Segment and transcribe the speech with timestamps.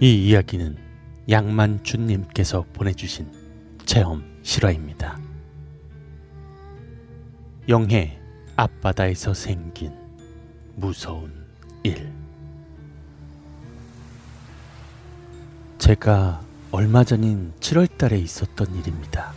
[0.00, 0.76] 이 이야기는
[1.28, 3.32] 양만준님께서 보내주신
[3.84, 5.18] 체험 실화입니다.
[7.68, 8.16] 영해
[8.54, 9.92] 앞바다에서 생긴
[10.76, 11.32] 무서운
[11.82, 12.12] 일.
[15.78, 19.32] 제가 얼마 전인 7월 달에 있었던 일입니다.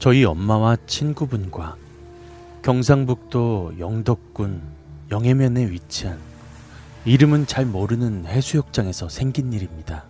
[0.00, 1.76] 저희 엄마와 친구분과
[2.62, 4.62] 경상북도 영덕군
[5.12, 6.33] 영해면에 위치한
[7.06, 10.06] 이름은 잘 모르는 해수욕장에서 생긴 일입니다.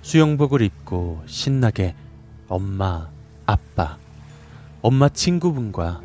[0.00, 1.94] 수영복을 입고 신나게
[2.48, 3.10] 엄마,
[3.44, 3.98] 아빠,
[4.80, 6.00] 엄마 친구분과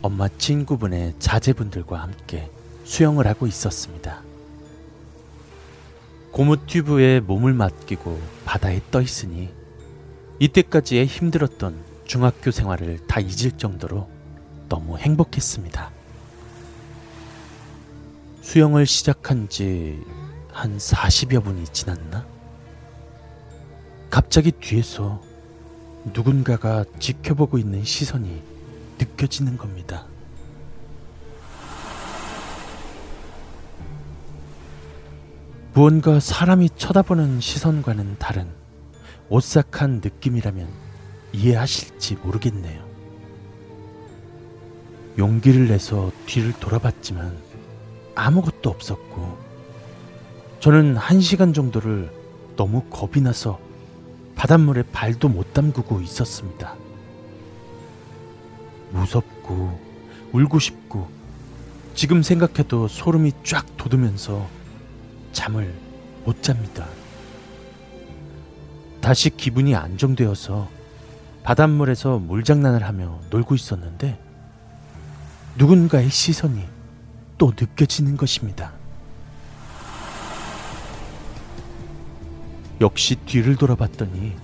[0.00, 2.48] 엄마 친구분의 자제분들과 함께
[2.84, 4.22] 수영을 하고 있었습니다.
[6.30, 9.52] 고무 튜브에 몸을 맡기고 바다에 떠 있으니
[10.38, 14.08] 이때까지의 힘들었던 중학교 생활을 다 잊을 정도로
[14.68, 15.95] 너무 행복했습니다.
[18.46, 20.00] 수영을 시작한 지
[20.56, 22.26] 한 40여 분이 지났나?
[24.08, 25.20] 갑자기 뒤에서
[26.14, 28.42] 누군가가 지켜보고 있는 시선이
[28.98, 30.06] 느껴지는 겁니다.
[35.74, 38.48] 무언가 사람이 쳐다보는 시선과는 다른
[39.28, 40.68] 오싹한 느낌이라면
[41.32, 42.82] 이해하실지 모르겠네요.
[45.18, 47.45] 용기를 내서 뒤를 돌아봤지만
[48.16, 49.38] 아무것도 없었고
[50.58, 52.10] 저는 한 시간 정도를
[52.56, 53.60] 너무 겁이 나서
[54.34, 56.74] 바닷물에 발도 못 담그고 있었습니다.
[58.90, 59.78] 무섭고
[60.32, 61.08] 울고 싶고
[61.94, 64.46] 지금 생각해도 소름이 쫙 돋으면서
[65.32, 65.72] 잠을
[66.24, 66.88] 못 잡니다.
[69.00, 70.68] 다시 기분이 안정되어서
[71.42, 74.18] 바닷물에서 물장난을 하며 놀고 있었는데
[75.56, 76.75] 누군가의 시선이
[77.38, 78.72] 또 느껴지는 것입니다.
[82.80, 84.34] 역시 뒤를 돌아봤더니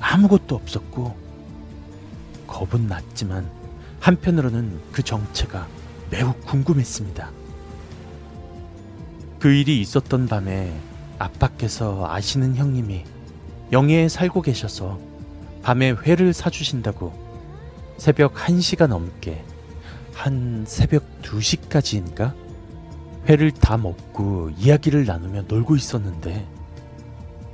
[0.00, 1.16] 아무것도 없었고
[2.46, 3.50] 겁은 났지만
[4.00, 5.66] 한편으로는 그 정체가
[6.10, 7.30] 매우 궁금했습니다.
[9.40, 10.78] 그 일이 있었던 밤에
[11.18, 13.04] 아빠께서 아시는 형님이
[13.72, 15.00] 영해에 살고 계셔서
[15.62, 17.12] 밤에 회를 사주신다고
[17.96, 19.44] 새벽 1시가 넘게
[20.14, 22.34] 한 새벽 2시까지인가
[23.26, 26.46] 회를 다 먹고 이야기를 나누며 놀고 있었는데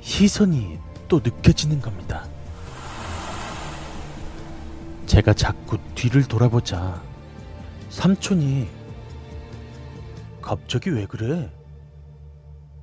[0.01, 2.27] 시선이 또 느껴지는 겁니다.
[5.05, 7.01] 제가 자꾸 뒤를 돌아보자
[7.89, 8.67] 삼촌이
[10.41, 11.51] 갑자기 왜 그래?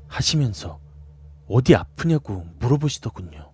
[0.08, 0.78] 하시면서
[1.48, 3.52] 어디 아프냐고 물어보시더군요.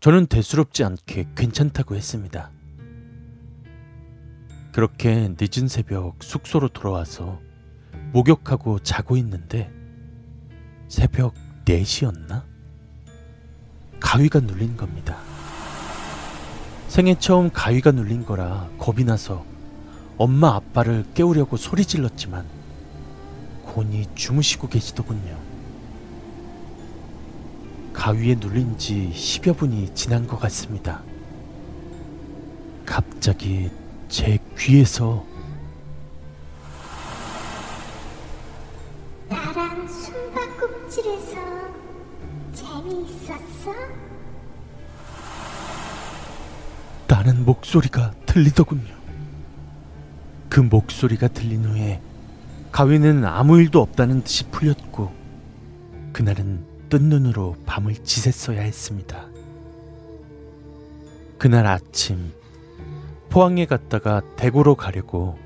[0.00, 2.50] 저는 대수롭지 않게 괜찮다고 했습니다.
[4.72, 7.40] 그렇게 늦은 새벽 숙소로 돌아와서
[8.14, 9.70] 목욕하고 자고 있는데
[10.88, 11.34] 새벽
[11.66, 12.44] 4시였나?
[14.00, 15.18] 가위가 눌린 겁니다.
[16.88, 19.44] 생애 처음 가위가 눌린 거라 겁이 나서
[20.16, 22.46] 엄마 아빠를 깨우려고 소리 질렀지만
[23.64, 25.38] 곤히 주무시고 계시더군요.
[27.92, 31.02] 가위에 눌린 지 10여 분이 지난 것 같습니다.
[32.86, 33.70] 갑자기
[34.12, 35.24] 제 귀에서
[39.26, 41.36] 나랑 숨바꼭질해서
[42.52, 43.72] 재미있었어?
[47.08, 48.94] 나는 목소리가 들리더군요.
[50.50, 52.02] 그 목소리가 들린 후에
[52.70, 55.10] 가위는 아무 일도 없다는 듯이 풀렸고
[56.12, 59.26] 그날은 뜬 눈으로 밤을 지샜어야 했습니다.
[61.38, 62.41] 그날 아침
[63.32, 65.38] 포항에 갔다가 대구로 가려고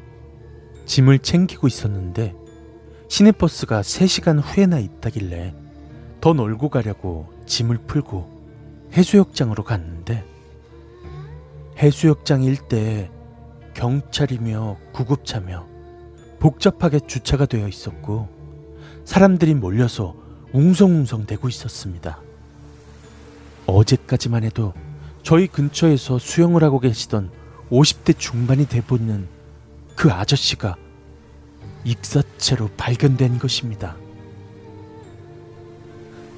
[0.86, 2.34] 짐을 챙기고 있었는데
[3.08, 5.54] 시내버스가 3시간 후에나 있다길래
[6.20, 10.24] 더 놀고 가려고 짐을 풀고 해수욕장으로 갔는데
[11.78, 13.08] 해수욕장 일대에
[13.74, 15.64] 경찰이며 구급차며
[16.40, 18.28] 복잡하게 주차가 되어 있었고
[19.04, 20.16] 사람들이 몰려서
[20.52, 22.20] 웅성웅성 대고 있었습니다.
[23.68, 24.74] 어제까지만 해도
[25.22, 27.30] 저희 근처에서 수영을 하고 계시던
[27.70, 29.26] 50대 중반이 돼 보이는
[29.96, 30.76] 그 아저씨가
[31.84, 33.96] 익사체로 발견된 것입니다.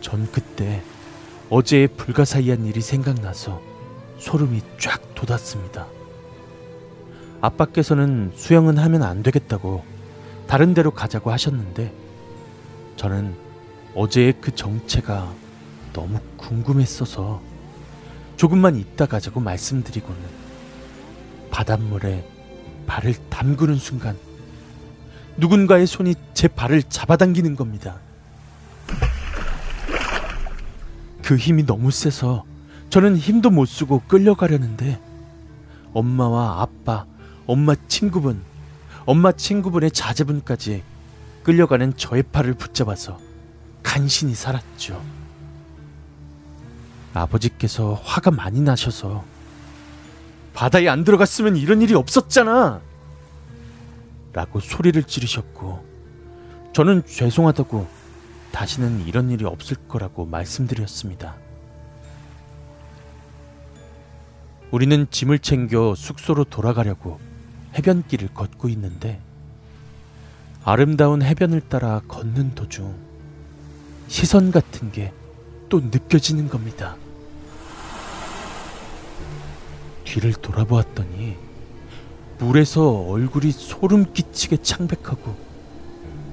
[0.00, 0.82] 전 그때
[1.50, 3.60] 어제의 불가사의한 일이 생각나서
[4.19, 5.86] 소름이 쫙 돋았습니다.
[7.40, 9.84] 아빠께서는 수영은 하면 안 되겠다고
[10.46, 11.92] 다른 데로 가자고 하셨는데
[12.96, 13.34] 저는
[13.94, 15.32] 어제의 그 정체가
[15.92, 17.40] 너무 궁금했어서
[18.36, 20.47] 조금만 이따 가자고 말씀드리고는
[21.58, 22.25] 바닷물에
[22.87, 24.16] 발을 담그는 순간
[25.38, 27.99] 누군가의 손이 제 발을 잡아당기는 겁니다.
[31.20, 32.44] 그 힘이 너무 세서
[32.90, 35.00] 저는 힘도 못 쓰고 끌려가려는데
[35.94, 37.06] 엄마와 아빠,
[37.44, 38.40] 엄마 친구분,
[39.05, 40.84] 엄마 친구분의 자제분까지
[41.43, 43.19] 끌려가는 저의 팔을 붙잡아서
[43.82, 45.05] 간신히 살았죠.
[47.14, 49.25] 아버지께서 화가 많이 나셔서
[50.58, 52.81] 바다에 안 들어갔으면 이런 일이 없었잖아!
[54.32, 55.84] 라고 소리를 지르셨고,
[56.72, 57.87] 저는 죄송하다고
[58.50, 61.37] 다시는 이런 일이 없을 거라고 말씀드렸습니다.
[64.72, 67.20] 우리는 짐을 챙겨 숙소로 돌아가려고
[67.76, 69.22] 해변길을 걷고 있는데,
[70.64, 72.96] 아름다운 해변을 따라 걷는 도중,
[74.08, 75.12] 시선 같은 게
[75.69, 76.96] 또 느껴지는 겁니다.
[80.08, 81.37] 뒤를 돌아보았더니
[82.38, 85.37] 물에서 얼굴이 소름 끼치게 창백하고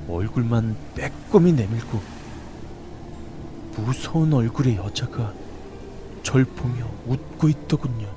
[0.08, 2.02] 얼굴만 빼꼼히 내밀고
[3.76, 5.34] 무서운 얼굴의 여자가
[6.24, 8.08] 절 보며 웃고 있더군요.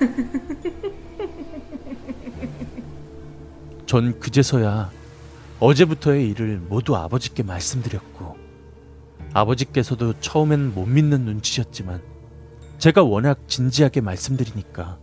[3.86, 4.90] 전 그제서야
[5.60, 8.36] 어제부터의 일을 모두 아버지께 말씀드렸고
[9.32, 12.15] 아버지께서도 처음엔 못 믿는 눈치셨지만
[12.78, 14.98] 제가 워낙 진지하게 말씀드리니까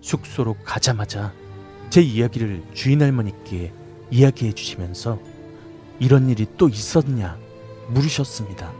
[0.00, 1.32] 숙소로 가자마자
[1.90, 3.72] 제 이야기를 주인 할머니께
[4.10, 5.18] 이야기해 주시면서
[6.00, 7.38] 이런 일이 또 있었냐
[7.88, 8.72] 물으셨습니다.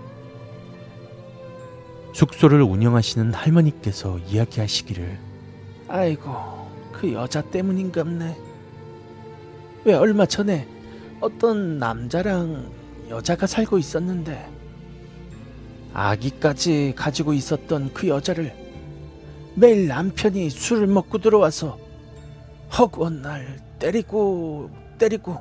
[2.12, 5.18] 숙소를 운영하시는 할머니께서 이야기하시기를
[5.88, 6.32] 아이고
[6.92, 8.36] 그 여자 때문인갑네.
[9.84, 10.66] 왜 얼마 전에
[11.20, 12.70] 어떤 남자랑
[13.08, 14.61] 여자가 살고 있었는데
[15.94, 18.54] 아기까지 가지고 있었던 그 여자를
[19.54, 21.78] 매일 남편이 술을 먹고 들어와서
[22.78, 25.38] 허구한 날 때리고 때리고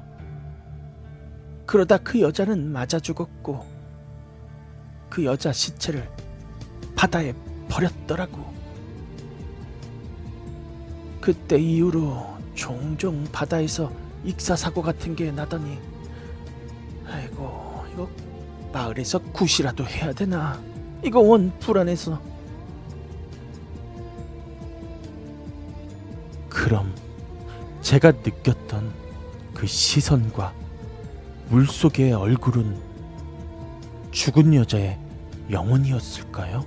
[1.65, 3.65] 그러다 그 여자는 맞아 죽었고
[5.09, 6.09] 그 여자 시체를
[6.95, 7.33] 바다에
[7.69, 8.51] 버렸더라고.
[11.21, 12.25] 그때 이후로
[12.55, 13.91] 종종 바다에서
[14.25, 15.79] 익사사고 같은 게 나더니
[17.07, 18.09] 아이고 이거
[18.71, 20.61] 마을에서 굿이라도 해야 되나
[21.03, 22.21] 이거 원 불안해서
[26.49, 26.93] 그럼
[27.81, 28.91] 제가 느꼈던
[29.53, 30.53] 그 시선과
[31.49, 32.77] 물속의 얼굴은
[34.11, 34.99] 죽은 여자의
[35.49, 36.65] 영혼이었을까요?